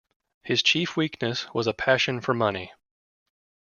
[0.41, 2.73] His chief weakness was a passion for money.